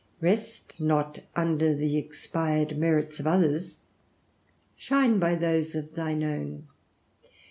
Rest 0.19 0.73
not 0.79 1.19
under 1.35 1.75
the 1.75 1.95
expired 1.95 2.75
merits 2.75 3.19
of 3.19 3.27
others; 3.27 3.77
shine 4.75 5.19
by 5.19 5.35
those 5.35 5.75
of 5.75 5.93
thine 5.93 6.23
own. 6.23 6.67